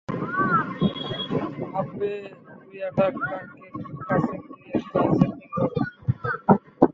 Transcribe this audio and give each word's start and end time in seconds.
আব্বে, 1.79 2.11
তুই 2.61 2.77
এটা 2.87 3.05
কাছে 4.07 4.35
কিভাবে? 4.53 5.25